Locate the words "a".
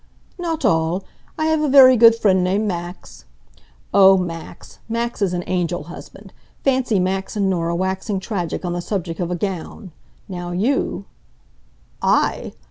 1.61-1.69, 9.29-9.35